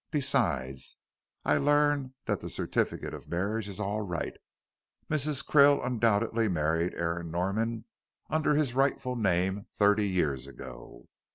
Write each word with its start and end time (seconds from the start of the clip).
Besides, 0.09 0.97
I 1.45 1.57
learn 1.57 2.15
that 2.25 2.39
the 2.39 2.49
certificate 2.49 3.13
of 3.13 3.29
marriage 3.29 3.69
is 3.69 3.79
all 3.79 4.01
right. 4.01 4.35
Mrs. 5.11 5.45
Krill 5.45 5.79
undoubtedly 5.85 6.49
married 6.49 6.95
Aaron 6.95 7.29
Norman 7.29 7.85
under 8.27 8.55
his 8.55 8.73
rightful 8.73 9.15
name 9.15 9.67
thirty 9.77 10.07
years 10.07 10.47
ago." 10.47 11.07